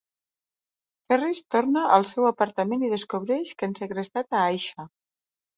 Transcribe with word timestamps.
Ferris 1.11 1.41
torna 1.57 1.83
al 1.97 2.07
seu 2.13 2.27
apartament 2.31 2.87
i 2.87 2.91
descobreix 2.97 3.55
que 3.61 3.69
han 3.71 3.79
segrestat 3.83 4.39
a 4.41 4.45
Aixa. 4.49 4.91